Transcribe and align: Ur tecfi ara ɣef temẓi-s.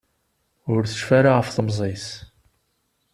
Ur 0.71 0.81
tecfi 0.85 1.13
ara 1.17 1.31
ɣef 1.37 1.49
temẓi-s. 1.55 2.07